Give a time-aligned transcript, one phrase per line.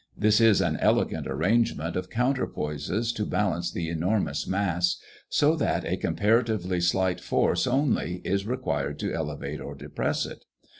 [0.17, 5.95] There is an elegant arrangement of counterpoises to balance the enormous mass, so that a
[5.95, 10.43] comparatively slight force only is required to elevate or depress it.